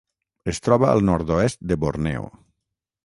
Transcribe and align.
Es 0.53 0.59
troba 0.67 0.87
al 0.93 1.05
nord-oest 1.09 1.61
de 1.73 1.77
Borneo. 1.85 2.25